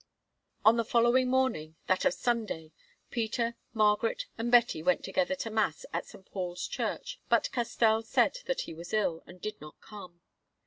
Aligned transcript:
On 0.65 0.77
the 0.77 0.83
following 0.83 1.29
morning, 1.29 1.75
that 1.85 2.05
of 2.05 2.15
Sunday, 2.15 2.71
Peter, 3.11 3.55
Margaret, 3.71 4.25
and 4.35 4.51
Betty 4.51 4.81
went 4.81 5.03
together 5.03 5.35
to 5.35 5.51
Mass 5.51 5.85
at 5.93 6.07
St. 6.07 6.25
Paul's 6.25 6.67
church; 6.67 7.19
but 7.29 7.51
Castell 7.51 8.01
said 8.01 8.39
that 8.47 8.61
he 8.61 8.73
was 8.73 8.93
ill, 8.93 9.21
and 9.27 9.39
did 9.39 9.61
not 9.61 9.79
come. 9.79 10.21